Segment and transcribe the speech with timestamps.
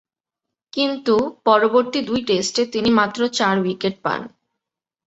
[0.73, 1.15] কিন্তু,
[1.45, 4.21] পরবর্তী দুই টেস্টে তিনি মাত্র চার উইকেট পান।